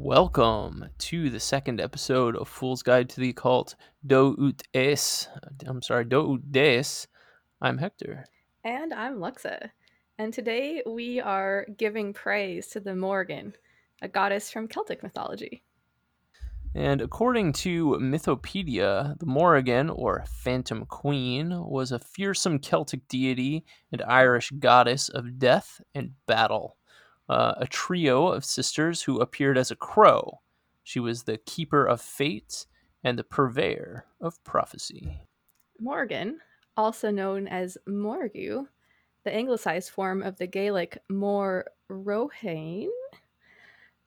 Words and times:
Welcome 0.00 0.90
to 0.98 1.28
the 1.28 1.40
second 1.40 1.80
episode 1.80 2.36
of 2.36 2.48
Fool's 2.48 2.84
Guide 2.84 3.08
to 3.10 3.20
the 3.20 3.30
Occult. 3.30 3.74
Do 4.06 4.36
ut 4.40 4.62
es. 4.72 5.28
I'm 5.66 5.82
sorry, 5.82 6.04
do 6.04 6.34
ut 6.34 6.52
des. 6.52 7.08
I'm 7.60 7.78
Hector. 7.78 8.24
And 8.62 8.94
I'm 8.94 9.18
Luxa. 9.18 9.72
And 10.16 10.32
today 10.32 10.84
we 10.86 11.20
are 11.20 11.66
giving 11.76 12.12
praise 12.12 12.68
to 12.68 12.80
the 12.80 12.94
Morrigan, 12.94 13.54
a 14.00 14.06
goddess 14.06 14.52
from 14.52 14.68
Celtic 14.68 15.02
mythology. 15.02 15.64
And 16.76 17.02
according 17.02 17.52
to 17.54 17.98
Mythopedia, 18.00 19.18
the 19.18 19.26
Morrigan, 19.26 19.90
or 19.90 20.24
Phantom 20.28 20.86
Queen, 20.86 21.50
was 21.50 21.90
a 21.90 21.98
fearsome 21.98 22.60
Celtic 22.60 23.08
deity 23.08 23.64
and 23.90 24.00
Irish 24.02 24.52
goddess 24.60 25.08
of 25.08 25.40
death 25.40 25.80
and 25.92 26.12
battle. 26.26 26.77
Uh, 27.28 27.54
a 27.58 27.66
trio 27.66 28.28
of 28.28 28.44
sisters 28.44 29.02
who 29.02 29.20
appeared 29.20 29.58
as 29.58 29.70
a 29.70 29.76
crow. 29.76 30.40
She 30.82 30.98
was 30.98 31.24
the 31.24 31.36
keeper 31.36 31.84
of 31.84 32.00
fate 32.00 32.64
and 33.04 33.18
the 33.18 33.24
purveyor 33.24 34.06
of 34.20 34.42
prophecy. 34.44 35.20
Morgan, 35.78 36.40
also 36.76 37.10
known 37.10 37.46
as 37.46 37.76
Morgu, 37.86 38.66
the 39.24 39.34
anglicized 39.34 39.90
form 39.90 40.22
of 40.22 40.38
the 40.38 40.46
Gaelic 40.46 40.98
Mor 41.10 41.66
Rohain. 41.90 42.88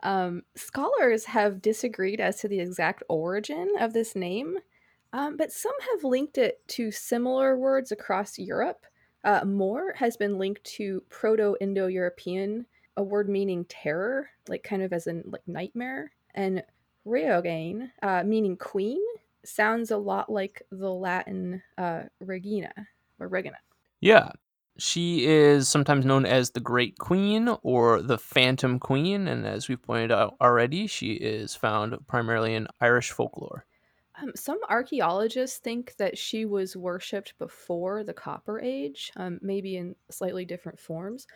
Um, 0.03 0.43
scholars 0.55 1.25
have 1.25 1.61
disagreed 1.61 2.19
as 2.19 2.37
to 2.37 2.47
the 2.47 2.59
exact 2.59 3.03
origin 3.07 3.73
of 3.79 3.93
this 3.93 4.15
name, 4.15 4.57
um, 5.13 5.37
but 5.37 5.51
some 5.51 5.75
have 5.91 6.03
linked 6.03 6.37
it 6.37 6.67
to 6.69 6.91
similar 6.91 7.57
words 7.57 7.91
across 7.91 8.39
Europe. 8.39 8.85
Uh, 9.23 9.45
has 9.95 10.17
been 10.17 10.39
linked 10.39 10.63
to 10.63 11.03
Proto 11.09 11.55
Indo 11.61 11.85
European, 11.85 12.65
a 12.97 13.03
word 13.03 13.29
meaning 13.29 13.65
terror, 13.65 14.29
like 14.47 14.63
kind 14.63 14.81
of 14.81 14.93
as 14.93 15.07
in 15.07 15.23
like 15.25 15.47
nightmare, 15.47 16.11
and 16.35 16.63
Reogain, 17.05 17.89
uh, 18.03 18.23
meaning 18.23 18.57
queen, 18.57 19.01
sounds 19.43 19.91
a 19.91 19.97
lot 19.97 20.31
like 20.31 20.61
the 20.71 20.91
Latin 20.91 21.61
uh, 21.77 22.03
Regina 22.19 22.73
or 23.19 23.27
Regina. 23.27 23.57
Yeah. 23.99 24.31
She 24.77 25.25
is 25.25 25.67
sometimes 25.67 26.05
known 26.05 26.25
as 26.25 26.51
the 26.51 26.59
Great 26.59 26.97
Queen 26.97 27.49
or 27.61 28.01
the 28.01 28.17
Phantom 28.17 28.79
Queen, 28.79 29.27
and 29.27 29.45
as 29.45 29.67
we've 29.67 29.81
pointed 29.81 30.11
out 30.11 30.37
already, 30.41 30.87
she 30.87 31.13
is 31.13 31.53
found 31.53 31.97
primarily 32.07 32.55
in 32.55 32.67
Irish 32.79 33.11
folklore. 33.11 33.65
Um, 34.21 34.31
some 34.35 34.59
archaeologists 34.69 35.57
think 35.59 35.95
that 35.97 36.17
she 36.17 36.45
was 36.45 36.75
worshipped 36.75 37.37
before 37.37 38.03
the 38.03 38.13
Copper 38.13 38.59
Age, 38.59 39.11
um, 39.17 39.39
maybe 39.41 39.77
in 39.77 39.95
slightly 40.09 40.45
different 40.45 40.79
forms, 40.79 41.27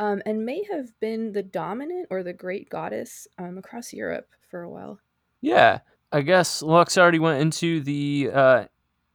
um, 0.00 0.22
and 0.24 0.46
may 0.46 0.64
have 0.72 0.98
been 0.98 1.32
the 1.32 1.42
dominant 1.42 2.06
or 2.10 2.22
the 2.22 2.32
great 2.32 2.70
goddess 2.70 3.28
um, 3.38 3.58
across 3.58 3.92
Europe 3.92 4.28
for 4.50 4.62
a 4.62 4.70
while. 4.70 4.98
Yeah, 5.42 5.80
I 6.10 6.22
guess 6.22 6.62
Lux 6.62 6.96
already 6.96 7.18
went 7.18 7.42
into 7.42 7.82
the 7.82 8.30
uh, 8.32 8.64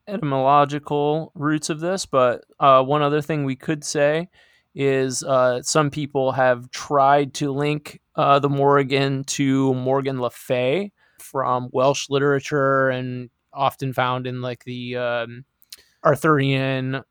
etymological 0.07 1.31
roots 1.33 1.71
of 1.71 1.79
this, 1.79 2.05
but 2.05 2.45
uh, 2.59 2.83
one 2.83 3.01
other 3.01 3.19
thing 3.19 3.43
we 3.45 3.55
could 3.55 3.83
say 3.83 4.29
is 4.75 5.23
uh, 5.23 5.63
some 5.63 5.89
people 5.89 6.31
have 6.33 6.69
tried 6.69 7.33
to 7.33 7.51
link 7.51 7.99
uh, 8.15 8.37
the 8.37 8.49
Morrigan 8.49 9.23
to 9.23 9.73
Morgan 9.73 10.21
Le 10.21 10.29
Fay 10.29 10.91
from 11.17 11.69
Welsh 11.73 12.11
literature 12.11 12.89
and 12.89 13.31
often 13.51 13.91
found 13.91 14.27
in 14.27 14.43
like 14.43 14.63
the 14.65 14.97
um, 14.97 15.45
Arthurian 16.03 17.01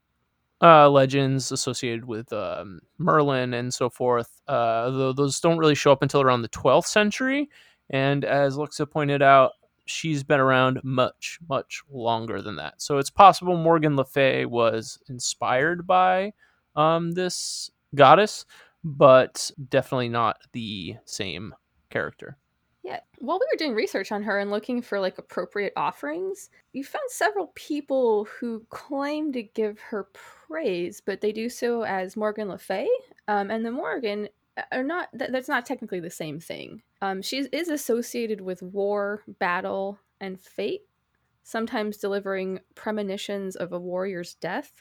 uh, 0.63 0.89
legends 0.89 1.53
associated 1.53 2.05
with 2.05 2.33
um, 2.33 2.81
Merlin 2.99 3.55
and 3.55 3.73
so 3.73 3.91
forth. 3.91 4.41
Uh, 4.49 4.91
though 4.91 5.13
those 5.13 5.41
don't 5.41 5.59
really 5.59 5.75
show 5.75 5.93
up 5.93 6.03
until 6.03 6.21
around 6.21 6.43
the 6.43 6.49
12th 6.49 6.87
century. 6.87 7.49
And 7.91 8.25
as 8.25 8.57
Luxa 8.57 8.87
pointed 8.87 9.23
out, 9.23 9.53
she's 9.87 10.23
been 10.23 10.41
around 10.41 10.81
much, 10.83 11.39
much 11.49 11.83
longer 11.91 12.41
than 12.41 12.57
that. 12.57 12.81
So 12.81 12.99
it's 12.99 13.11
possible 13.11 13.57
Morgan 13.57 13.97
Le 13.97 14.05
Fay 14.05 14.47
was 14.47 14.99
inspired 15.09 15.87
by 15.87 16.33
um, 16.77 17.13
this 17.13 17.71
goddess, 17.95 18.47
but 18.83 19.51
definitely 19.69 20.09
not 20.09 20.39
the 20.53 20.97
same 21.05 21.55
character. 21.91 22.39
Yeah. 22.85 23.01
While 23.19 23.39
we 23.39 23.47
were 23.51 23.57
doing 23.57 23.75
research 23.75 24.13
on 24.13 24.23
her 24.25 24.39
and 24.39 24.51
looking 24.51 24.83
for 24.83 25.01
like 25.01 25.17
appropriate 25.17 25.73
offerings, 25.75 26.51
we 26.75 26.83
found 26.83 27.09
several 27.09 27.51
people 27.55 28.29
who 28.39 28.67
claim 28.69 29.33
to 29.33 29.43
give 29.43 29.81
her 29.81 30.11
praise, 30.13 31.01
but 31.01 31.23
they 31.23 31.33
do 31.33 31.49
so 31.49 31.83
as 31.83 32.15
Morgan 32.15 32.49
Le 32.51 32.59
Fay. 32.59 32.87
Um, 33.27 33.51
and 33.51 33.65
the 33.65 33.73
Morgan 33.73 34.29
are 34.71 34.83
not, 34.83 35.09
th- 35.19 35.31
that's 35.31 35.49
not 35.49 35.65
technically 35.65 35.99
the 35.99 36.11
same 36.11 36.39
thing. 36.39 36.83
Um, 37.01 37.23
she 37.23 37.39
is 37.39 37.71
associated 37.71 38.43
with 38.43 38.63
war, 38.63 39.23
battle, 39.39 39.99
and 40.21 40.39
fate, 40.39 40.83
sometimes 41.43 41.97
delivering 41.97 42.61
premonitions 42.75 43.57
of 43.57 43.73
a 43.73 43.81
warrior's 43.81 44.35
death, 44.35 44.73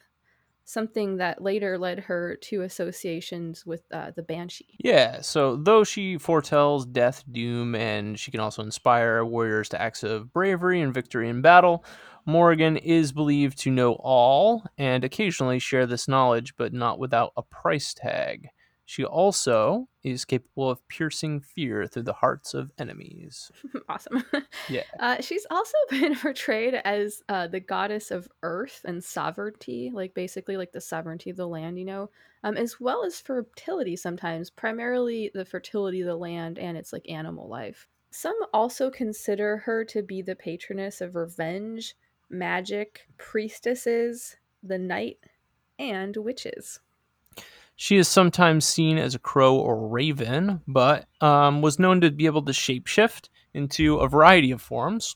something 0.66 1.18
that 1.18 1.41
later 1.41 1.78
led 1.78 2.00
her 2.00 2.38
to 2.41 2.62
associations 2.62 3.66
with 3.66 3.84
uh, 3.94 4.12
the 4.16 4.24
Banshee. 4.24 4.78
Yeah, 4.79 5.22
so 5.22 5.56
though 5.56 5.84
she 5.84 6.18
foretells 6.18 6.85
death, 6.85 7.24
doom, 7.31 7.75
and 7.75 8.18
she 8.18 8.31
can 8.31 8.40
also 8.40 8.62
inspire 8.63 9.25
warriors 9.25 9.69
to 9.69 9.81
acts 9.81 10.03
of 10.03 10.31
bravery 10.31 10.81
and 10.81 10.94
victory 10.94 11.29
in 11.29 11.41
battle, 11.41 11.84
Morrigan 12.25 12.78
is 12.78 13.12
believed 13.12 13.57
to 13.59 13.72
know 13.72 13.94
all 14.00 14.63
and 14.78 15.03
occasionally 15.03 15.59
share 15.59 15.85
this 15.85 16.07
knowledge, 16.07 16.56
but 16.57 16.73
not 16.73 17.00
without 17.00 17.34
a 17.35 17.44
price 17.44 17.94
tag. 17.94 18.47
She 18.85 19.05
also 19.05 19.88
is 20.03 20.25
capable 20.25 20.69
of 20.69 20.85
piercing 20.88 21.39
fear 21.39 21.88
through 21.88 22.03
the 22.03 22.13
hearts 22.13 22.53
of 22.53 22.71
enemies. 22.77 23.51
awesome. 23.89 24.23
Yeah. 24.69 24.83
Uh, 24.99 25.19
she's 25.19 25.45
also 25.51 25.75
been 25.89 26.16
portrayed 26.16 26.75
as 26.85 27.22
uh, 27.27 27.47
the 27.47 27.59
goddess 27.59 28.11
of 28.11 28.29
earth 28.43 28.81
and 28.85 29.03
sovereignty, 29.03 29.91
like 29.93 30.13
basically 30.13 30.55
like 30.55 30.72
the 30.72 30.79
sovereignty 30.79 31.29
of 31.29 31.38
the 31.38 31.47
land, 31.47 31.77
you 31.77 31.85
know, 31.85 32.09
um, 32.43 32.55
as 32.55 32.79
well 32.79 33.03
as 33.03 33.19
fertility 33.19 33.95
sometimes, 33.95 34.49
primarily 34.49 35.31
the 35.33 35.43
fertility 35.43 36.01
of 36.01 36.07
the 36.07 36.16
land 36.16 36.59
and 36.59 36.77
its 36.77 36.93
like 36.93 37.09
animal 37.09 37.47
life. 37.49 37.88
Some 38.11 38.38
also 38.53 38.89
consider 38.89 39.57
her 39.57 39.83
to 39.85 40.01
be 40.01 40.22
the 40.22 40.35
patroness 40.35 41.01
of 41.01 41.16
revenge, 41.16 41.95
magic, 42.29 43.07
priestesses, 43.17 44.38
the 44.61 44.77
night, 44.77 45.17
and 45.79 46.16
witches. 46.16 46.79
She 47.75 47.97
is 47.97 48.07
sometimes 48.07 48.66
seen 48.66 48.97
as 48.97 49.16
a 49.16 49.19
crow 49.19 49.56
or 49.56 49.88
raven, 49.88 50.61
but 50.67 51.07
um, 51.22 51.61
was 51.61 51.79
known 51.79 52.01
to 52.01 52.11
be 52.11 52.25
able 52.28 52.44
to 52.44 52.51
shapeshift 52.51 53.29
into 53.53 53.97
a 53.97 54.07
variety 54.07 54.51
of 54.51 54.61
forms. 54.61 55.16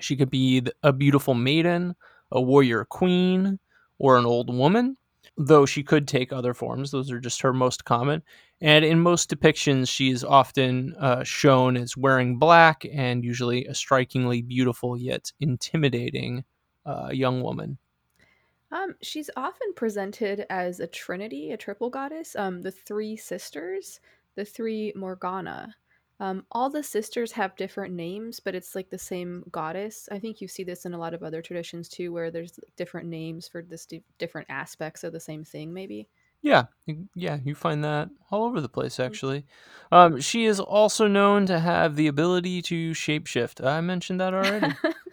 She 0.00 0.16
could 0.16 0.30
be 0.30 0.62
a 0.82 0.92
beautiful 0.92 1.34
maiden, 1.34 1.96
a 2.30 2.40
warrior 2.40 2.84
queen, 2.84 3.58
or 3.98 4.18
an 4.18 4.26
old 4.26 4.54
woman, 4.54 4.96
though 5.36 5.66
she 5.66 5.82
could 5.82 6.06
take 6.06 6.32
other 6.32 6.54
forms. 6.54 6.90
Those 6.90 7.10
are 7.10 7.20
just 7.20 7.42
her 7.42 7.52
most 7.52 7.84
common. 7.84 8.22
And 8.60 8.84
in 8.84 9.00
most 9.00 9.30
depictions, 9.30 9.88
she 9.88 10.10
is 10.10 10.24
often 10.24 10.94
uh, 10.98 11.24
shown 11.24 11.76
as 11.76 11.96
wearing 11.96 12.38
black 12.38 12.86
and 12.92 13.24
usually 13.24 13.66
a 13.66 13.74
strikingly 13.74 14.42
beautiful 14.42 14.96
yet 14.96 15.32
intimidating 15.40 16.44
uh, 16.84 17.08
young 17.12 17.42
woman. 17.42 17.78
Um, 18.72 18.94
she's 19.00 19.30
often 19.36 19.72
presented 19.74 20.46
as 20.50 20.80
a 20.80 20.86
trinity, 20.86 21.52
a 21.52 21.56
triple 21.56 21.90
goddess. 21.90 22.34
Um, 22.36 22.62
the 22.62 22.72
three 22.72 23.16
sisters, 23.16 24.00
the 24.34 24.44
three 24.44 24.92
Morgana. 24.96 25.74
Um, 26.18 26.44
all 26.50 26.70
the 26.70 26.82
sisters 26.82 27.32
have 27.32 27.56
different 27.56 27.94
names, 27.94 28.40
but 28.40 28.54
it's 28.54 28.74
like 28.74 28.88
the 28.88 28.98
same 28.98 29.44
goddess. 29.50 30.08
I 30.10 30.18
think 30.18 30.40
you 30.40 30.48
see 30.48 30.64
this 30.64 30.86
in 30.86 30.94
a 30.94 30.98
lot 30.98 31.12
of 31.12 31.22
other 31.22 31.42
traditions 31.42 31.88
too, 31.88 32.12
where 32.12 32.30
there's 32.30 32.58
different 32.76 33.08
names 33.08 33.46
for 33.46 33.62
this 33.62 33.84
d- 33.84 34.02
different 34.18 34.48
aspects 34.50 35.04
of 35.04 35.12
the 35.12 35.20
same 35.20 35.44
thing. 35.44 35.74
Maybe. 35.74 36.08
Yeah, 36.42 36.64
yeah, 37.14 37.38
you 37.44 37.54
find 37.54 37.82
that 37.84 38.08
all 38.30 38.44
over 38.44 38.60
the 38.60 38.68
place, 38.68 39.00
actually. 39.00 39.46
Um, 39.90 40.20
she 40.20 40.44
is 40.44 40.60
also 40.60 41.06
known 41.06 41.46
to 41.46 41.58
have 41.58 41.96
the 41.96 42.06
ability 42.06 42.62
to 42.62 42.92
shapeshift. 42.92 43.64
I 43.64 43.80
mentioned 43.80 44.20
that 44.20 44.32
already. 44.32 44.72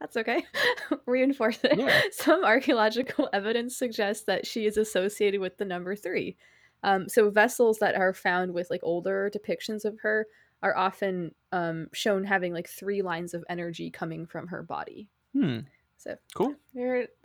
That's 0.00 0.16
okay. 0.16 0.44
Reinforce 1.06 1.58
it. 1.64 1.78
Yeah. 1.78 2.00
Some 2.12 2.44
archaeological 2.44 3.28
evidence 3.32 3.76
suggests 3.76 4.24
that 4.24 4.46
she 4.46 4.66
is 4.66 4.76
associated 4.76 5.40
with 5.40 5.56
the 5.58 5.64
number 5.64 5.96
three. 5.96 6.36
Um, 6.84 7.08
so 7.08 7.30
vessels 7.30 7.78
that 7.80 7.96
are 7.96 8.14
found 8.14 8.54
with 8.54 8.70
like 8.70 8.80
older 8.84 9.30
depictions 9.34 9.84
of 9.84 9.98
her 10.02 10.26
are 10.62 10.76
often 10.76 11.34
um, 11.50 11.88
shown 11.92 12.24
having 12.24 12.52
like 12.52 12.68
three 12.68 13.02
lines 13.02 13.34
of 13.34 13.44
energy 13.48 13.90
coming 13.90 14.26
from 14.26 14.46
her 14.48 14.62
body. 14.62 15.08
Hmm. 15.32 15.60
So 15.96 16.16
Cool. 16.34 16.54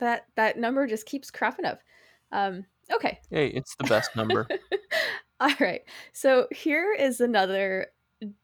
that 0.00 0.26
that 0.34 0.58
number 0.58 0.86
just 0.88 1.06
keeps 1.06 1.30
cropping 1.30 1.64
up. 1.64 1.80
Um, 2.32 2.64
okay. 2.92 3.20
Hey, 3.30 3.48
it's 3.48 3.76
the 3.76 3.84
best 3.84 4.16
number. 4.16 4.48
All 5.38 5.54
right. 5.60 5.82
So 6.12 6.48
here 6.50 6.92
is 6.92 7.20
another 7.20 7.88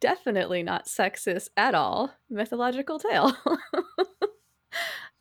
definitely 0.01 0.63
not 0.63 0.87
sexist 0.87 1.49
at 1.57 1.75
all 1.75 2.13
mythological 2.29 3.01
tale. 3.01 3.35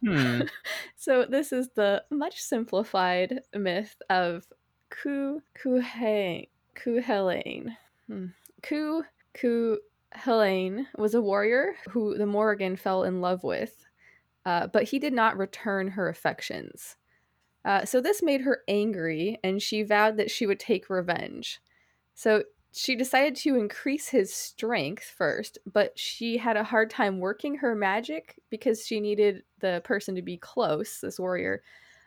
Hmm. 0.05 0.41
so 0.95 1.25
this 1.25 1.51
is 1.51 1.69
the 1.75 2.03
much 2.09 2.41
simplified 2.41 3.41
myth 3.53 3.95
of 4.09 4.45
Ku 4.89 5.41
Kuhe 5.61 6.47
Kuhelain. 6.75 7.75
Hmm. 8.07 8.25
Ku 8.63 9.03
Ku 9.33 9.79
Helene 10.13 10.87
was 10.97 11.13
a 11.13 11.21
warrior 11.21 11.75
who 11.89 12.17
the 12.17 12.25
Morrigan 12.25 12.75
fell 12.75 13.03
in 13.03 13.21
love 13.21 13.43
with, 13.43 13.85
uh, 14.45 14.67
but 14.67 14.83
he 14.83 14.99
did 14.99 15.13
not 15.13 15.37
return 15.37 15.89
her 15.89 16.09
affections. 16.09 16.95
Uh, 17.65 17.85
so 17.85 18.01
this 18.01 18.23
made 18.23 18.41
her 18.41 18.63
angry, 18.67 19.37
and 19.43 19.61
she 19.61 19.83
vowed 19.83 20.17
that 20.17 20.31
she 20.31 20.45
would 20.45 20.59
take 20.59 20.89
revenge. 20.89 21.59
So 22.15 22.43
she 22.71 22.95
decided 22.95 23.35
to 23.37 23.55
increase 23.55 24.09
his 24.09 24.33
strength 24.33 25.03
first, 25.17 25.57
but 25.71 25.97
she 25.97 26.37
had 26.37 26.55
a 26.55 26.63
hard 26.63 26.89
time 26.89 27.19
working 27.19 27.55
her 27.55 27.73
magic 27.75 28.35
because 28.49 28.85
she 28.85 28.99
needed 28.99 29.43
the 29.59 29.81
person 29.83 30.15
to 30.15 30.21
be 30.21 30.37
close, 30.37 30.99
this 31.01 31.19
warrior. 31.19 31.63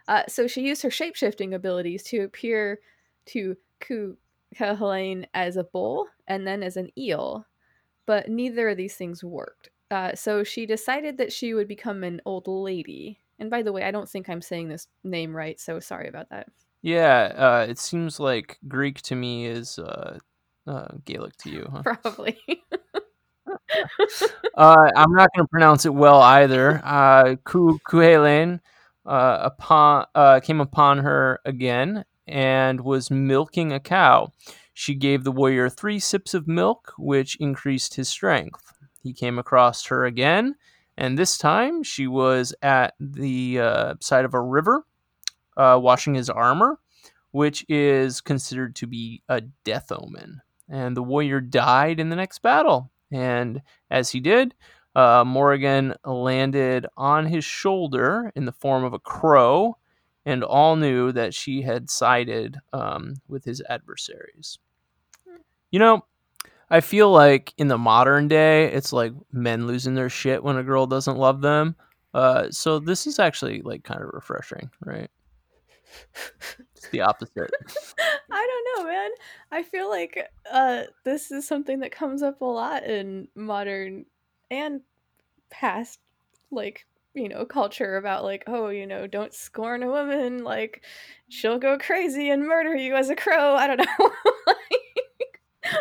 Uh, 0.09 0.23
so 0.29 0.47
she 0.47 0.63
used 0.63 0.83
her 0.83 0.89
shapeshifting 0.89 1.55
abilities 1.55 2.03
to 2.05 2.21
appear 2.21 2.81
to 3.27 3.57
Ku 3.81 4.17
Helene 4.55 5.27
as 5.35 5.57
a 5.57 5.65
bull 5.65 6.09
and 6.29 6.47
then 6.47 6.63
as 6.63 6.77
an 6.77 6.91
eel, 6.97 7.47
but 8.07 8.29
neither 8.29 8.69
of 8.69 8.77
these 8.77 8.95
things 8.95 9.25
worked. 9.25 9.71
Uh, 9.91 10.15
so 10.15 10.45
she 10.45 10.65
decided 10.65 11.19
that 11.19 11.33
she 11.33 11.55
would 11.55 11.69
become 11.69 12.05
an 12.05 12.21
old 12.25 12.47
lady. 12.47 13.19
And 13.39 13.51
by 13.51 13.63
the 13.63 13.73
way, 13.73 13.83
I 13.83 13.91
don't 13.91 14.09
think 14.09 14.29
I'm 14.29 14.43
saying 14.43 14.69
this 14.69 14.87
name 15.03 15.35
right, 15.35 15.59
so 15.59 15.81
sorry 15.81 16.09
about 16.09 16.31
that. 16.31 16.49
Yeah, 16.83 17.33
uh, 17.37 17.67
it 17.69 17.79
seems 17.79 18.19
like 18.19 18.59
Greek 18.67 19.03
to 19.03 19.15
me 19.15 19.47
is 19.47 19.79
uh, 19.79 20.19
uh, 20.67 20.89
Gaelic 21.05 21.37
to 21.39 21.51
you. 21.51 21.69
Huh? 21.71 21.83
Probably. 21.83 22.39
uh, 24.57 24.91
I'm 24.97 25.13
not 25.13 25.31
going 25.35 25.45
to 25.45 25.49
pronounce 25.51 25.85
it 25.87 25.95
well 25.95 26.21
either. 26.21 26.81
Uh, 26.85 27.37
Cuchulainn 27.45 28.61
uh, 29.07 29.39
upon 29.43 30.07
uh, 30.15 30.41
came 30.41 30.61
upon 30.61 30.99
her 30.99 31.41
again 31.45 32.05
and 32.27 32.81
was 32.81 33.11
milking 33.11 33.73
a 33.73 33.81
cow. 33.81 34.33
She 34.75 34.95
gave 34.95 35.25
the 35.25 35.33
warrior 35.33 35.69
three 35.69 35.99
sips 35.99 36.35
of 36.35 36.49
milk, 36.49 36.95
which 36.97 37.37
increased 37.37 37.95
his 37.95 38.09
strength. 38.09 38.73
He 39.03 39.13
came 39.13 39.39
across 39.39 39.87
her 39.87 40.05
again, 40.05 40.55
and 40.97 41.19
this 41.19 41.37
time 41.37 41.83
she 41.83 42.07
was 42.07 42.55
at 42.63 42.95
the 43.01 43.61
uh, 43.61 43.95
side 44.01 44.25
of 44.25 44.35
a 44.35 44.41
river, 44.41 44.87
uh, 45.57 45.79
washing 45.83 46.15
his 46.15 46.31
armor, 46.31 46.79
which 47.33 47.67
is 47.69 48.21
considered 48.21 48.77
to 48.77 48.87
be 48.87 49.23
a 49.29 49.41
death 49.41 49.91
omen. 49.91 50.41
And 50.73 50.97
the 50.97 51.03
warrior 51.03 51.41
died 51.41 52.01
in 52.01 52.09
the 52.09 52.17
next 52.17 52.41
battle. 52.41 52.91
And 53.13 53.61
as 53.91 54.11
he 54.11 54.21
did, 54.21 54.55
uh, 54.97 55.23
Morrigan 55.25 55.95
landed 56.05 56.87
on 56.97 57.27
his 57.27 57.45
shoulder 57.45 58.33
in 58.35 58.47
the 58.47 58.53
form 58.53 58.83
of 58.83 58.95
a 58.95 58.99
crow, 58.99 59.77
and 60.25 60.43
all 60.43 60.77
knew 60.77 61.13
that 61.13 61.35
she 61.35 61.63
had 61.63 61.91
sided 61.91 62.59
um, 62.73 63.15
with 63.29 63.45
his 63.45 63.63
adversaries. 63.69 64.59
You 65.71 65.79
know, 65.79 66.05
I 66.71 66.81
feel 66.81 67.11
like 67.11 67.53
in 67.59 67.69
the 67.69 67.79
modern 67.79 68.29
day, 68.29 68.73
it's 68.73 68.95
like 68.95 69.13
men 69.31 69.67
losing 69.67 69.95
their 69.95 70.09
shit 70.09 70.43
when 70.43 70.57
a 70.57 70.63
girl 70.63 70.87
doesn't 70.87 71.19
love 71.19 71.43
them. 71.43 71.77
Uh, 72.15 72.51
so 72.51 72.79
this 72.79 73.07
is 73.07 73.19
actually 73.19 73.61
like 73.63 73.85
kind 73.85 74.03
of 74.03 74.11
refreshing, 74.13 74.71
right? 74.85 75.11
It's 76.83 76.91
the 76.91 77.01
opposite. 77.01 77.51
I 78.31 78.63
don't 78.77 78.85
know, 78.85 78.91
man. 78.91 79.11
I 79.53 79.63
feel 79.63 79.89
like 79.89 80.19
uh, 80.51 80.85
this 81.05 81.31
is 81.31 81.47
something 81.47 81.81
that 81.81 81.93
comes 81.93 82.23
up 82.23 82.41
a 82.41 82.45
lot 82.45 82.83
in 82.83 83.29
modern 83.37 84.07
and 84.51 84.81
past, 85.51 86.01
like 86.51 86.87
you 87.15 87.29
know, 87.29 87.45
culture 87.45 87.97
about 87.99 88.25
like, 88.25 88.43
oh, 88.47 88.69
you 88.69 88.87
know, 88.87 89.07
don't 89.07 89.35
scorn 89.35 89.83
a 89.83 89.91
woman, 89.91 90.43
like 90.45 90.83
she'll 91.29 91.59
go 91.59 91.79
crazy 91.79 92.31
and 92.31 92.49
murder 92.49 92.75
you 92.75 92.97
as 92.97 93.11
a 93.11 93.17
crow. 93.17 93.55
I 93.55 93.67
don't 93.69 93.79
know. 93.99 94.11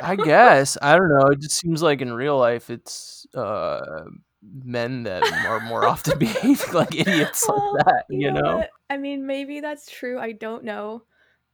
I 0.04 0.16
guess 0.16 0.78
I 0.82 0.96
don't 0.98 1.10
know. 1.10 1.28
It 1.28 1.40
just 1.40 1.56
seems 1.60 1.82
like 1.82 2.02
in 2.02 2.14
real 2.14 2.38
life, 2.38 2.70
it's 2.70 3.26
uh, 3.34 4.04
men 4.42 5.04
that 5.04 5.24
are 5.46 5.60
more 5.60 5.86
often 5.86 6.18
behaving 6.20 6.74
like 6.74 6.96
idiots 6.96 7.46
well, 7.48 7.74
like 7.76 7.86
that. 7.86 8.06
you 8.10 8.28
You 8.28 8.32
know 8.32 8.42
know? 8.42 8.66
I 8.90 8.98
mean, 8.98 9.26
maybe 9.26 9.60
that's 9.60 9.90
true. 9.90 10.20
I 10.20 10.32
don't 10.32 10.64
know. 10.64 11.04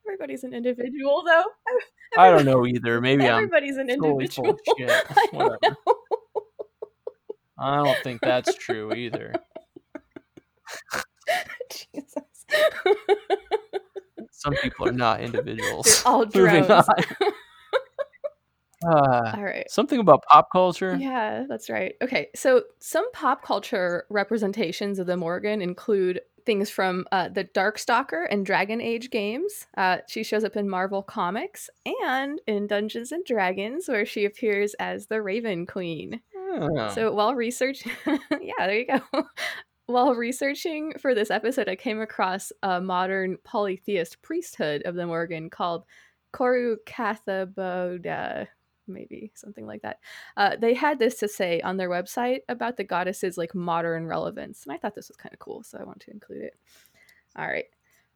Everybody's 0.08 0.44
an 0.44 0.54
individual, 0.54 1.24
though. 1.26 1.44
I 2.18 2.30
don't 2.30 2.46
know 2.46 2.66
either. 2.66 3.02
Maybe 3.02 3.28
I'm 3.28 3.36
Everybody's 3.36 3.78
an 3.78 3.88
totally 3.90 4.28
full 4.28 4.58
individual. 4.78 4.96
I 5.34 5.58
don't. 5.62 5.78
I 7.60 7.84
don't 7.84 8.04
think 8.04 8.22
that's 8.22 8.56
true 8.56 8.94
either. 8.94 9.34
Jesus. 11.70 12.24
Some 14.32 14.54
people 14.56 14.88
are 14.88 14.94
not 14.94 15.22
individuals. 15.22 16.04
They're 16.04 16.14
all 16.14 16.26
drones. 16.26 16.88
Uh, 18.88 19.34
All 19.36 19.44
right. 19.44 19.70
something 19.70 20.00
about 20.00 20.24
pop 20.30 20.50
culture. 20.52 20.96
Yeah, 20.96 21.46
that's 21.48 21.70
right. 21.70 21.96
Okay, 22.02 22.30
so 22.36 22.64
some 22.80 23.12
pop 23.12 23.44
culture 23.44 24.06
representations 24.10 25.00
of 25.00 25.08
the 25.08 25.18
Morgan 25.18 25.62
include 25.62 26.22
things 26.48 26.70
from 26.70 27.06
uh, 27.12 27.28
the 27.28 27.44
Darkstalker 27.44 28.26
and 28.30 28.46
Dragon 28.46 28.80
Age 28.80 29.10
games. 29.10 29.68
Uh, 29.76 29.98
she 30.08 30.24
shows 30.24 30.46
up 30.46 30.56
in 30.56 30.70
Marvel 30.70 31.04
Comics 31.04 31.70
and 31.86 32.40
in 32.48 32.68
Dungeons 32.68 33.12
and 33.12 33.26
Dragons, 33.26 33.88
where 33.90 34.06
she 34.06 34.24
appears 34.24 34.74
as 34.80 35.08
the 35.08 35.22
Raven 35.22 35.66
Queen. 35.66 36.22
Oh. 36.38 36.90
So 36.96 37.12
while 37.12 37.36
research, 37.36 37.86
yeah, 38.06 38.54
there 38.60 38.80
you 38.80 38.88
go. 38.88 39.24
while 39.88 40.16
researching 40.16 40.94
for 41.00 41.14
this 41.14 41.30
episode, 41.30 41.68
I 41.68 41.76
came 41.76 42.00
across 42.00 42.52
a 42.64 42.80
modern 42.80 43.38
polytheist 43.44 44.22
priesthood 44.22 44.84
of 44.84 44.96
the 44.96 45.06
Morgan 45.06 45.50
called 45.50 45.84
Coru 46.32 46.78
Cathubodua, 46.86 48.48
maybe 48.88 49.32
something 49.36 49.66
like 49.66 49.82
that. 49.82 50.00
Uh, 50.36 50.56
they 50.56 50.74
had 50.74 51.00
this 51.00 51.20
to 51.20 51.28
say 51.28 51.62
on 51.62 51.78
their 51.78 51.90
website 51.90 52.40
about 52.50 52.78
the 52.78 52.84
goddess's 52.84 53.38
like 53.38 53.56
modern 53.56 54.08
relevance, 54.08 54.64
and 54.64 54.74
I 54.74 54.78
thought 54.78 54.96
this 54.96 55.10
was 55.10 55.18
kind 55.18 55.34
of 55.34 55.40
cool, 55.40 55.64
so 55.64 55.78
I 55.80 55.84
want 55.84 56.00
to 56.02 56.12
include 56.12 56.44
it. 56.44 56.56
All 57.36 57.48
right. 57.48 57.66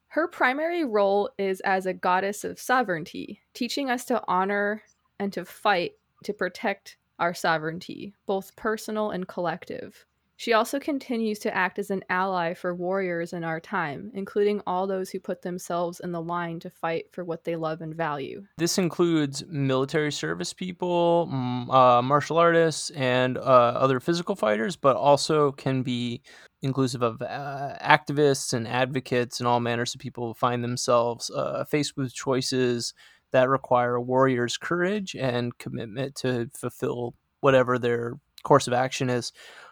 Her 0.08 0.28
primary 0.28 0.84
role 0.84 1.30
is 1.38 1.62
as 1.62 1.86
a 1.86 1.94
goddess 1.94 2.44
of 2.44 2.60
sovereignty, 2.60 3.40
teaching 3.54 3.90
us 3.90 4.04
to 4.06 4.22
honor 4.28 4.84
and 5.20 5.32
to 5.34 5.46
fight 5.46 5.94
to 6.24 6.34
protect 6.34 6.98
our 7.20 7.34
sovereignty, 7.34 8.14
both 8.26 8.56
personal 8.56 9.12
and 9.12 9.28
collective. 9.28 10.06
She 10.42 10.54
also 10.54 10.80
continues 10.80 11.38
to 11.42 11.56
act 11.56 11.78
as 11.78 11.92
an 11.92 12.04
ally 12.10 12.56
for 12.56 12.74
warriors 12.74 13.32
in 13.32 13.44
our 13.44 13.60
time, 13.60 14.10
including 14.16 14.60
all 14.66 14.88
those 14.88 15.12
who 15.12 15.20
put 15.20 15.44
themselves 15.44 16.00
in 16.00 16.12
the 16.12 16.20
line 16.20 16.60
to 16.62 16.70
fight 16.72 17.12
for 17.12 17.24
what 17.24 17.44
they 17.44 17.56
love 17.56 17.82
and 17.82 17.94
value. 17.94 18.44
This 18.58 18.80
includes 18.80 19.46
military 19.46 20.12
service 20.12 20.52
people, 20.52 21.30
uh, 21.70 22.02
martial 22.02 22.40
artists, 22.40 22.90
and 22.90 23.38
uh, 23.38 23.42
other 23.42 24.00
physical 24.00 24.36
fighters, 24.36 24.76
but 24.76 24.96
also 24.96 25.52
can 25.52 25.84
be 25.84 26.24
inclusive 26.64 27.04
of 27.04 27.22
uh, 27.22 27.76
activists 27.80 28.52
and 28.54 28.68
advocates 28.68 29.40
and 29.40 29.48
all 29.48 29.60
manners 29.60 29.94
of 29.94 30.02
people 30.02 30.26
who 30.26 30.34
find 30.34 30.64
themselves 30.64 31.30
uh, 31.30 31.64
faced 31.66 31.96
with 31.96 32.16
choices 32.16 32.96
that 33.32 33.48
require 33.48 33.94
a 33.94 34.02
warrior's 34.02 34.58
courage 34.58 35.16
and 35.16 35.56
commitment 35.60 36.16
to 36.16 36.50
fulfill 36.56 37.14
whatever 37.42 37.78
their 37.78 38.16
course 38.42 38.66
of 38.66 38.74
action 38.74 39.08
is. 39.08 39.32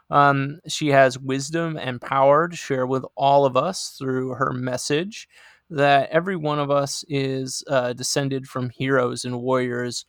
Um, 0.10 0.60
she 0.68 0.90
has 0.90 1.20
wisdom 1.20 1.78
and 1.78 2.02
power 2.02 2.48
to 2.48 2.56
share 2.56 2.88
with 2.88 3.06
all 3.16 3.46
of 3.46 3.56
us 3.56 3.96
through 3.98 4.30
her 4.36 4.52
message 4.52 5.28
that 5.70 6.10
every 6.10 6.36
one 6.36 6.60
of 6.60 6.72
us 6.72 7.06
is 7.08 7.64
uh, 7.68 7.94
descended 7.94 8.48
from 8.48 8.70
heroes 8.72 9.24
and 9.24 9.40
warriors 9.42 10.06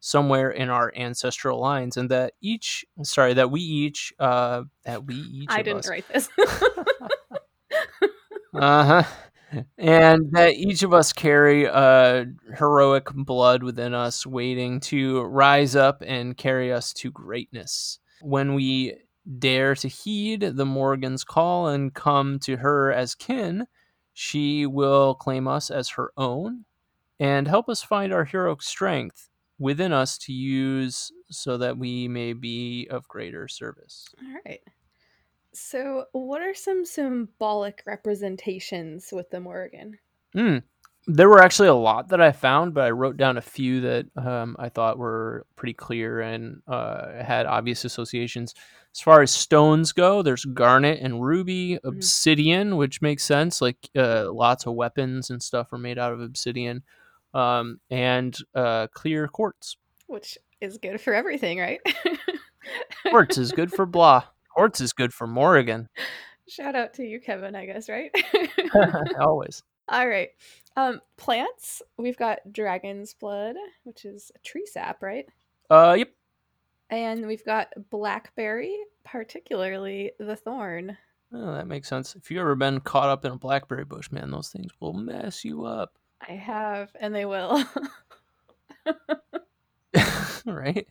somewhere 0.00 0.50
in 0.50 0.70
our 0.70 0.92
ancestral 0.96 1.60
lines 1.60 1.96
and 1.96 2.10
that 2.10 2.32
each 2.40 2.84
sorry 3.02 3.34
that 3.34 3.50
we 3.50 3.60
each 3.60 4.14
uh 4.18 4.62
that 4.84 5.04
we 5.04 5.14
each 5.14 5.50
I 5.50 5.62
didn't 5.62 5.80
us 5.80 5.88
write 5.88 6.08
this. 6.08 6.28
uh-huh 8.54 9.02
and 9.76 10.30
that 10.32 10.54
each 10.54 10.82
of 10.82 10.94
us 10.94 11.12
carry 11.12 11.68
uh 11.68 12.24
heroic 12.56 13.06
blood 13.12 13.62
within 13.62 13.92
us 13.92 14.26
waiting 14.26 14.80
to 14.80 15.22
rise 15.24 15.76
up 15.76 16.02
and 16.06 16.36
carry 16.36 16.72
us 16.72 16.94
to 16.94 17.10
greatness 17.10 17.98
when 18.22 18.54
we 18.54 18.94
dare 19.38 19.74
to 19.74 19.88
heed 19.88 20.40
the 20.40 20.66
morgan's 20.66 21.24
call 21.24 21.68
and 21.68 21.94
come 21.94 22.38
to 22.38 22.56
her 22.56 22.92
as 22.92 23.14
kin 23.14 23.66
she 24.12 24.66
will 24.66 25.14
claim 25.14 25.46
us 25.46 25.70
as 25.70 25.90
her 25.90 26.12
own 26.16 26.64
and 27.18 27.46
help 27.46 27.68
us 27.68 27.82
find 27.82 28.12
our 28.12 28.24
heroic 28.24 28.62
strength 28.62 29.28
within 29.58 29.92
us 29.92 30.16
to 30.16 30.32
use 30.32 31.12
so 31.30 31.58
that 31.58 31.76
we 31.76 32.08
may 32.08 32.32
be 32.32 32.88
of 32.90 33.06
greater 33.08 33.46
service 33.46 34.08
All 34.22 34.40
right. 34.46 34.60
So, 35.52 36.04
what 36.12 36.42
are 36.42 36.54
some 36.54 36.84
symbolic 36.84 37.82
representations 37.86 39.08
with 39.12 39.30
the 39.30 39.40
Morgan? 39.40 39.98
Mm. 40.34 40.62
There 41.06 41.28
were 41.28 41.42
actually 41.42 41.68
a 41.68 41.74
lot 41.74 42.08
that 42.08 42.20
I 42.20 42.30
found, 42.30 42.74
but 42.74 42.84
I 42.84 42.90
wrote 42.90 43.16
down 43.16 43.36
a 43.36 43.42
few 43.42 43.80
that 43.80 44.06
um, 44.16 44.54
I 44.58 44.68
thought 44.68 44.98
were 44.98 45.46
pretty 45.56 45.72
clear 45.72 46.20
and 46.20 46.62
uh, 46.68 47.22
had 47.22 47.46
obvious 47.46 47.84
associations. 47.84 48.54
As 48.94 49.00
far 49.00 49.22
as 49.22 49.30
stones 49.30 49.92
go, 49.92 50.22
there's 50.22 50.44
garnet 50.44 50.98
and 51.00 51.22
ruby, 51.22 51.78
obsidian, 51.84 52.76
which 52.76 53.00
makes 53.00 53.22
sense. 53.22 53.60
Like 53.60 53.76
uh, 53.96 54.32
lots 54.32 54.66
of 54.66 54.74
weapons 54.74 55.30
and 55.30 55.42
stuff 55.42 55.72
are 55.72 55.78
made 55.78 55.98
out 55.98 56.12
of 56.12 56.20
obsidian, 56.20 56.82
um, 57.32 57.80
and 57.88 58.36
uh, 58.54 58.88
clear 58.92 59.28
quartz. 59.28 59.76
Which 60.08 60.36
is 60.60 60.78
good 60.78 61.00
for 61.00 61.14
everything, 61.14 61.58
right? 61.58 61.80
Quartz 63.10 63.38
is 63.38 63.52
good 63.52 63.72
for 63.72 63.86
blah. 63.86 64.24
Quartz 64.54 64.80
is 64.80 64.92
good 64.92 65.12
for 65.12 65.26
Morrigan. 65.26 65.88
Shout 66.48 66.74
out 66.74 66.94
to 66.94 67.04
you, 67.04 67.20
Kevin, 67.20 67.54
I 67.54 67.66
guess, 67.66 67.88
right? 67.88 68.10
Always. 69.20 69.62
All 69.88 70.08
right. 70.08 70.30
Um, 70.76 71.00
plants. 71.16 71.82
We've 71.96 72.16
got 72.16 72.38
dragon's 72.52 73.14
blood, 73.14 73.56
which 73.84 74.04
is 74.04 74.30
a 74.34 74.38
tree 74.40 74.66
sap, 74.66 75.02
right? 75.02 75.26
Uh, 75.68 75.94
yep. 75.98 76.10
And 76.90 77.26
we've 77.26 77.44
got 77.44 77.68
blackberry, 77.90 78.76
particularly 79.04 80.12
the 80.18 80.36
thorn. 80.36 80.96
Oh, 81.32 81.54
that 81.54 81.68
makes 81.68 81.88
sense. 81.88 82.16
If 82.16 82.30
you've 82.30 82.40
ever 82.40 82.56
been 82.56 82.80
caught 82.80 83.08
up 83.08 83.24
in 83.24 83.32
a 83.32 83.38
blackberry 83.38 83.84
bush, 83.84 84.10
man, 84.10 84.30
those 84.30 84.48
things 84.48 84.72
will 84.80 84.92
mess 84.92 85.44
you 85.44 85.64
up. 85.64 85.94
I 86.28 86.32
have, 86.32 86.90
and 86.98 87.14
they 87.14 87.24
will. 87.24 87.64
right. 90.44 90.86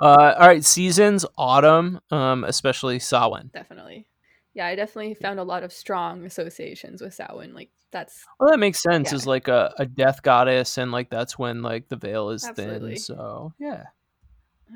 Uh, 0.00 0.34
all 0.38 0.48
right. 0.48 0.64
Seasons: 0.64 1.26
autumn, 1.36 2.00
um, 2.10 2.44
especially 2.44 2.98
Samhain. 2.98 3.50
definitely. 3.52 4.06
Yeah, 4.54 4.66
I 4.66 4.74
definitely 4.74 5.14
found 5.14 5.38
a 5.40 5.44
lot 5.44 5.64
of 5.64 5.72
strong 5.72 6.24
associations 6.24 7.02
with 7.02 7.12
Samhain. 7.12 7.54
Like 7.54 7.70
that's 7.90 8.24
Well, 8.40 8.50
that 8.50 8.58
makes 8.58 8.82
sense. 8.82 9.10
Yeah. 9.10 9.16
Is 9.16 9.26
like 9.26 9.48
a, 9.48 9.74
a 9.78 9.84
death 9.84 10.22
goddess, 10.22 10.78
and 10.78 10.92
like 10.92 11.10
that's 11.10 11.38
when 11.38 11.60
like 11.60 11.88
the 11.88 11.96
veil 11.96 12.30
is 12.30 12.44
Absolutely. 12.44 12.92
thin. 12.92 12.98
So 12.98 13.52
yeah, 13.58 13.84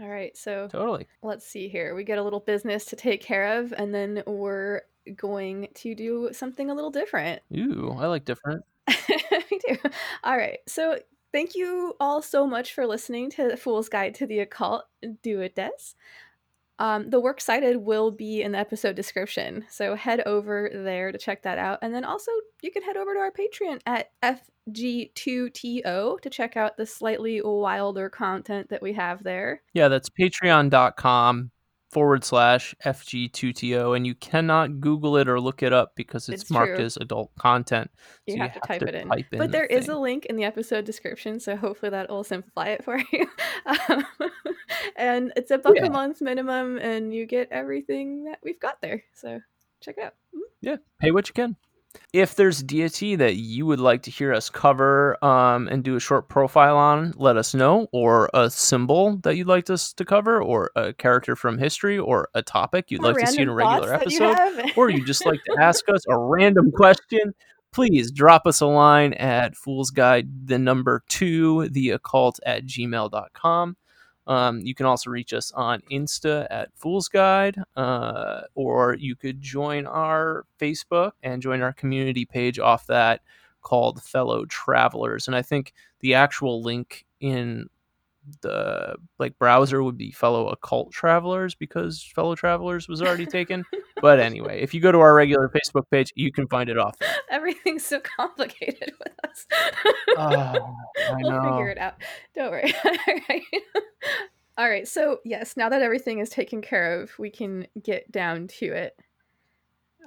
all 0.01 0.09
right. 0.09 0.37
So 0.37 0.69
totally. 0.71 1.07
let's 1.23 1.47
see 1.47 1.69
here. 1.69 1.95
We 1.95 2.05
get 2.05 2.19
a 2.19 2.23
little 2.23 2.41
business 2.41 2.85
to 2.87 2.97
take 2.97 3.23
care 3.23 3.59
of, 3.59 3.73
and 3.73 3.95
then 3.95 4.23
we're 4.27 4.83
going 5.17 5.69
to 5.75 5.95
do 5.95 6.31
something 6.33 6.71
a 6.71 6.75
little 6.75 6.91
different. 6.91 7.43
Ooh, 7.57 7.95
I 7.99 8.07
like 8.07 8.25
different. 8.25 8.65
Me 8.89 9.61
too. 9.67 9.79
All 10.25 10.37
right. 10.37 10.59
So 10.67 10.99
thank 11.33 11.55
you 11.55 11.95
all 12.01 12.23
so 12.23 12.47
much 12.47 12.75
for 12.75 12.87
listening 12.87 13.31
to 13.31 13.49
the 13.49 13.57
Fool's 13.57 13.89
Guide 13.89 14.15
to 14.17 14.27
the 14.27 14.41
Occult. 14.41 14.85
Do 15.23 15.41
it, 15.41 15.55
Des. 15.55 15.95
Um, 16.79 17.11
the 17.11 17.21
works 17.21 17.45
cited 17.45 17.77
will 17.79 18.11
be 18.11 18.43
in 18.43 18.53
the 18.53 18.59
episode 18.59 18.95
description, 18.95 19.65
so 19.69 19.95
head 19.95 20.21
over 20.27 20.71
there 20.73 21.11
to 21.11 21.19
check 21.19 21.43
that 21.43 21.59
out. 21.59 21.81
And 21.83 21.95
then 21.95 22.05
also, 22.05 22.31
you 22.63 22.71
can 22.71 22.83
head 22.83 22.97
over 22.97 23.15
to 23.15 23.21
our 23.21 23.33
Patreon 23.33 23.81
at 23.87 24.11
FG2TO 24.23 26.21
to 26.21 26.31
check 26.31 26.57
out 26.57 26.77
the 26.77 26.87
slightly 26.87 27.41
wilder 27.43 28.09
content 28.09 28.69
that 28.71 28.83
we 28.83 28.93
have 28.93 29.25
there. 29.25 29.63
Yeah, 29.75 29.89
that's 29.89 30.09
patreon.com 30.09 31.51
forward 31.91 32.23
slash 32.23 32.75
FG2TO, 32.85 33.97
and 33.97 34.07
you 34.07 34.15
cannot 34.15 34.81
Google 34.81 35.17
it 35.17 35.29
or 35.29 35.41
look 35.41 35.63
it 35.63 35.73
up 35.73 35.93
because 35.97 36.29
it's, 36.29 36.43
It's 36.43 36.51
marked 36.51 36.77
true. 36.77 36.85
as 36.85 36.97
adult 36.99 37.35
content. 37.39 37.91
You 38.27 38.35
So 38.35 38.41
have 38.43 38.53
to 38.55 38.61
type 38.61 38.83
it 38.83 38.95
in. 38.95 39.09
type 39.09 39.27
But 39.31 39.39
the 39.39 39.47
there 39.49 39.65
is 39.65 39.87
thing. 39.87 39.95
a 39.95 39.99
link 40.01 40.27
in 40.27 40.37
the 40.37 40.45
episode 40.45 40.85
description, 40.85 41.41
so 41.41 41.57
hopefully 41.57 41.91
that 41.91 42.11
will 42.11 42.25
simplify 42.25 42.69
it 42.69 42.85
for 42.85 42.99
you. 43.13 43.27
Um, 43.67 44.05
and 44.97 45.33
it's 45.37 45.51
a 45.51 45.59
buck 45.59 45.77
Yeah. 45.77 45.87
a 45.87 45.91
month 45.91 46.21
minimum, 46.21 46.77
and 46.79 47.15
you 47.15 47.25
get 47.27 47.49
everything 47.51 48.25
that 48.25 48.39
we've 48.43 48.61
got 48.61 48.81
there. 48.83 49.03
So 49.15 49.41
check 49.81 49.97
it 49.99 50.05
out. 50.05 50.15
yeah, 50.61 50.77
pay 51.01 51.11
what 51.11 51.29
you 51.29 51.35
can. 51.35 51.57
If 52.13 52.37
there's 52.37 52.63
deity 52.63 53.17
that 53.17 53.37
you 53.37 53.67
would 53.67 53.81
like 53.81 54.03
to 54.05 54.11
hear 54.11 54.33
us 54.33 54.49
cover 54.49 55.23
um, 55.23 55.69
and 55.69 55.85
do 55.85 55.97
a 55.97 56.01
short 56.01 56.29
profile 56.29 56.77
on, 56.77 57.13
let 57.17 57.37
us 57.37 57.55
know. 57.55 57.87
Or 57.93 58.31
a 58.33 58.49
symbol 58.51 59.19
that 59.19 59.37
you'd 59.37 59.47
like 59.47 59.69
us 59.69 59.93
to 59.95 60.05
cover, 60.05 60.43
or 60.43 60.71
a 60.75 60.93
character 60.95 61.37
from 61.37 61.59
history, 61.59 61.99
or 61.99 62.29
a 62.35 62.43
topic 62.43 62.91
you'd 62.91 63.05
Or 63.05 63.13
like 63.13 63.19
to 63.19 63.27
see 63.27 63.43
in 63.43 63.49
a 63.49 63.55
regular 63.55 63.91
that 63.91 64.11
you 64.11 64.25
episode. 64.25 64.73
or 64.77 64.89
you 64.91 65.05
just 65.05 65.27
like 65.27 65.41
to 65.45 65.57
ask 65.61 65.89
us 65.91 66.03
a 66.09 66.17
random 66.17 66.71
question, 66.73 67.35
please 67.73 68.11
drop 68.11 68.47
us 68.47 68.61
a 68.63 68.67
line 68.67 69.13
at 69.15 69.55
Fool's 69.55 69.91
Guide, 69.91 70.47
the 70.47 70.59
number 70.59 71.05
two, 71.09 71.69
the 71.69 71.91
occult 71.91 72.41
at 72.47 72.65
gmail.com. 72.65 73.77
Um, 74.29 74.61
you 74.61 74.75
can 74.75 74.87
also 74.87 75.11
reach 75.11 75.33
us 75.33 75.51
on 75.53 75.83
Insta 75.91 76.47
at 76.51 76.69
Fool's 76.75 77.09
Guide, 77.09 77.57
uh, 77.77 78.43
or 78.55 78.95
you 78.95 79.17
could 79.17 79.41
join 79.41 79.87
our 79.87 80.45
Facebook 80.61 81.13
and 81.23 81.43
join 81.43 81.63
our 81.63 81.73
community 81.73 82.27
page 82.27 82.59
off 82.59 82.87
that 82.87 83.23
called 83.63 84.03
Fellow 84.03 84.45
Travelers. 84.45 85.27
And 85.27 85.35
I 85.35 85.43
think 85.43 85.73
the 86.01 86.15
actual 86.15 86.63
link 86.63 87.07
in 87.21 87.69
the 88.43 88.95
like 89.19 89.39
browser 89.39 89.83
would 89.83 89.97
be 89.97 90.11
fellow 90.11 90.49
occult 90.49 90.93
travelers 90.93 91.55
because 91.55 92.03
fellow 92.15 92.35
travelers 92.35 92.89
was 92.89 93.03
already 93.03 93.27
taken 93.27 93.65
but 94.01 94.21
anyway 94.21 94.61
if 94.61 94.75
you 94.75 94.81
go 94.81 94.93
to 94.93 94.99
our 94.99 95.15
regular 95.15 95.49
facebook 95.49 95.85
page 95.91 96.13
you 96.15 96.33
can 96.33 96.47
find 96.49 96.69
it 96.69 96.79
off 96.79 96.99
there. 96.99 97.09
Everything's 97.31 97.85
so 97.85 98.01
complicated 98.01 98.93
with 98.99 99.13
us. 99.25 99.47
Oh, 100.17 100.27
I 100.27 100.59
we'll 101.21 101.43
figure 101.43 101.69
it 101.69 101.79
out. 101.79 101.95
Don't 102.35 102.51
worry. 102.51 102.75
All 102.85 103.15
right. 103.29 103.43
All 104.57 104.69
right. 104.69 104.89
So, 104.89 105.19
yes, 105.25 105.57
now 105.57 105.69
that 105.69 105.83
everything 105.83 106.19
is 106.19 106.31
taken 106.31 106.61
care 106.63 107.01
of, 107.01 107.17
we 107.19 107.31
can 107.31 107.67
get 107.83 108.11
down 108.11 108.49
to 108.59 108.67
it. 108.67 108.97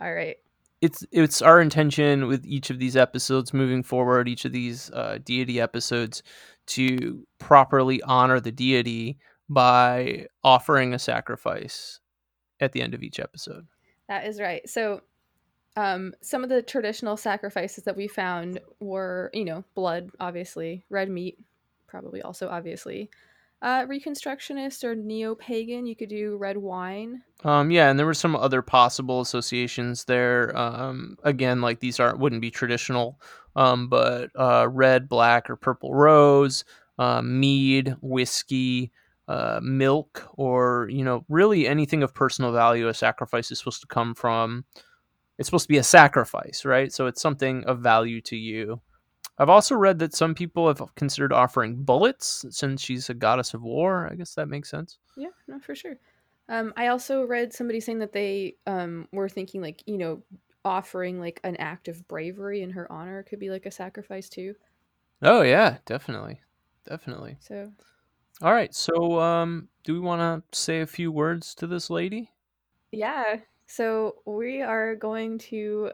All 0.02 0.14
right. 0.14 0.38
it's 0.82 1.06
it's 1.12 1.42
our 1.42 1.62
intention 1.62 2.28
with 2.28 2.44
each 2.46 2.70
of 2.70 2.80
these 2.80 2.98
episodes 2.98 3.54
moving 3.54 3.84
forward 3.84 4.28
each 4.28 4.46
of 4.46 4.52
these 4.52 4.90
uh, 4.92 5.20
deity 5.24 5.62
episodes 5.62 6.24
to 6.72 7.26
properly 7.40 8.02
honor 8.04 8.40
the 8.40 8.52
deity 8.52 9.18
by 9.50 10.28
offering 10.44 10.94
a 10.94 11.00
sacrifice 11.00 12.00
at 12.60 12.72
the 12.72 12.82
end 12.82 12.94
of 12.94 13.04
each 13.04 13.20
episode 13.20 13.68
That 14.08 14.26
is 14.26 14.40
right. 14.40 14.68
So, 14.70 15.02
um, 15.78 16.14
some 16.22 16.44
of 16.44 16.50
the 16.50 16.62
traditional 16.62 17.16
sacrifices 17.16 17.86
that 17.86 17.96
we 17.96 18.08
found 18.08 18.60
were, 18.82 19.30
you 19.34 19.46
know, 19.46 19.64
blood, 19.74 20.10
obviously, 20.20 20.84
red 20.90 21.10
meat, 21.10 21.38
probably 21.88 22.22
also 22.22 22.50
obviously. 22.50 23.10
Uh, 23.62 23.86
Reconstructionist 23.86 24.84
or 24.84 24.96
neo 24.96 25.36
pagan, 25.36 25.86
you 25.86 25.96
could 25.96 26.10
do 26.10 26.36
red 26.36 26.58
wine. 26.58 27.22
Um, 27.44 27.70
yeah, 27.70 27.90
and 27.90 28.00
there 28.00 28.08
were 28.08 28.16
some 28.16 28.36
other 28.36 28.64
possible 28.64 29.22
associations 29.22 30.06
there. 30.06 30.58
Um, 30.58 31.18
again, 31.24 31.62
like 31.62 31.80
these 31.80 32.00
aren't 32.00 32.18
wouldn't 32.18 32.42
be 32.42 32.50
traditional, 32.50 33.20
um, 33.56 33.88
but 33.90 34.30
uh, 34.36 34.68
red, 34.70 35.10
black, 35.10 35.50
or 35.50 35.56
purple 35.56 35.94
rose, 35.94 36.64
uh, 37.00 37.22
mead, 37.22 37.96
whiskey, 38.02 38.92
uh, 39.28 39.60
milk, 39.62 40.28
or 40.34 40.88
you 40.92 41.04
know, 41.04 41.26
really 41.30 41.68
anything 41.68 42.04
of 42.04 42.14
personal 42.14 42.52
value. 42.52 42.88
A 42.88 42.94
sacrifice 42.94 43.52
is 43.52 43.60
supposed 43.60 43.82
to 43.82 43.88
come 43.88 44.14
from. 44.16 44.66
It's 45.38 45.48
supposed 45.48 45.66
to 45.66 45.74
be 45.74 45.78
a 45.78 45.84
sacrifice, 45.84 46.66
right? 46.66 46.92
So 46.94 47.08
it's 47.08 47.22
something 47.22 47.64
of 47.66 47.80
value 47.80 48.22
to 48.22 48.36
you. 48.36 48.82
I've 49.38 49.50
also 49.50 49.76
read 49.76 49.98
that 50.00 50.14
some 50.14 50.36
people 50.36 50.68
have 50.68 50.84
considered 50.96 51.34
offering 51.34 51.82
bullets 51.82 52.46
since 52.52 52.82
she's 52.82 53.10
a 53.10 53.16
goddess 53.16 53.56
of 53.56 53.64
war. 53.64 54.08
I 54.12 54.16
guess 54.16 54.36
that 54.36 54.50
makes 54.50 54.70
sense. 54.70 55.00
Yeah, 55.18 55.30
no, 55.48 55.58
for 55.60 55.74
sure. 55.74 55.98
Um, 56.48 56.74
I 56.78 56.88
also 56.88 57.24
read 57.24 57.54
somebody 57.54 57.80
saying 57.80 58.00
that 58.00 58.12
they 58.12 58.58
um, 58.68 59.08
were 59.12 59.30
thinking, 59.30 59.62
like, 59.62 59.82
you 59.88 59.98
know, 59.98 60.22
offering 60.64 61.20
like 61.20 61.40
an 61.44 61.56
act 61.58 61.88
of 61.88 62.08
bravery 62.08 62.62
in 62.62 62.72
her 62.72 62.92
honor 62.92 63.24
could 63.24 63.40
be 63.40 63.50
like 63.50 63.66
a 63.66 63.72
sacrifice 63.72 64.30
too. 64.30 64.56
Oh 65.22 65.42
yeah, 65.42 65.78
definitely, 65.86 66.42
definitely. 66.88 67.38
So, 67.40 67.72
All 68.42 68.54
right, 68.54 68.74
so 68.74 69.20
um, 69.20 69.68
do 69.84 69.94
we 69.94 70.00
want 70.00 70.22
to 70.52 70.58
say 70.58 70.82
a 70.82 70.88
few 70.88 71.12
words 71.12 71.54
to 71.56 71.68
this 71.68 71.90
lady? 71.90 72.32
yeah. 72.92 73.38
So 73.68 74.16
we 74.26 74.62
are 74.62 74.96
going 74.96 75.38
to 75.50 75.92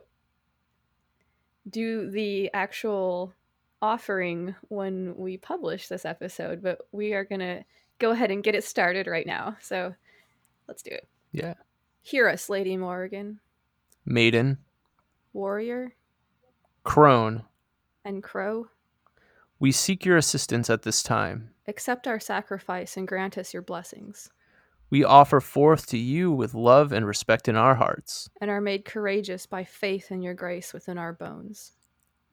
do 1.69 2.09
the 2.09 2.49
actual 2.53 3.33
offering 3.81 4.55
when 4.69 5.15
we 5.15 5.37
publish 5.37 5.87
this 5.87 6.05
episode, 6.05 6.63
but 6.63 6.79
we 6.91 7.13
are 7.13 7.23
going 7.23 7.39
to 7.41 7.63
go 7.99 8.11
ahead 8.11 8.31
and 8.31 8.43
get 8.43 8.55
it 8.55 8.63
started 8.63 9.05
right 9.05 9.27
now. 9.27 9.57
So 9.61 9.93
let's 10.67 10.81
do 10.81 10.91
it. 10.91 11.07
Yeah. 11.31 11.53
Hear 12.01 12.27
us, 12.29 12.49
Lady 12.49 12.77
Morrigan, 12.77 13.39
Maiden, 14.17 14.57
Warrior, 15.33 15.93
crone, 16.83 17.43
and 18.05 18.23
Crow. 18.23 18.69
we 19.59 19.71
seek 19.73 20.05
your 20.05 20.15
assistance 20.15 20.69
at 20.69 20.83
this 20.83 21.03
time. 21.03 21.49
Accept 21.67 22.07
our 22.07 22.19
sacrifice 22.19 22.95
and 22.95 23.05
grant 23.05 23.37
us 23.37 23.53
your 23.53 23.61
blessings, 23.61 24.29
We 24.89 25.03
offer 25.03 25.41
forth 25.41 25.87
to 25.87 25.97
you 25.97 26.31
with 26.31 26.53
love 26.53 26.93
and 26.93 27.05
respect 27.05 27.49
in 27.49 27.57
our 27.57 27.75
hearts. 27.75 28.29
and 28.39 28.49
are 28.49 28.61
made 28.61 28.85
courageous 28.85 29.45
by 29.45 29.65
faith 29.65 30.09
in 30.09 30.21
your 30.21 30.33
grace 30.33 30.71
within 30.73 30.97
our 30.97 31.11
bones. 31.11 31.73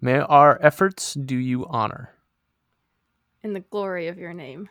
May 0.01 0.19
our 0.21 0.59
efforts 0.63 1.15
do 1.15 1.37
you 1.37 1.67
honor. 1.67 2.11
In 3.43 3.53
the 3.53 3.61
glory 3.61 4.07
of 4.07 4.17
your 4.19 4.33
name. 4.33 4.69